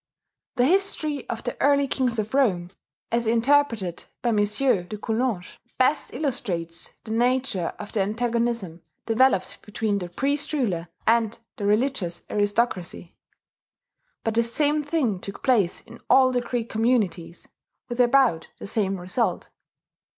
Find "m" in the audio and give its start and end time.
4.29-4.37